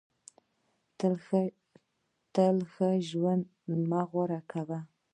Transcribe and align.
تل 2.45 2.57
ښه 2.73 2.89
ژوند 3.09 3.43
مه 3.89 4.01
غوره 4.09 4.39
کوه. 4.51 4.79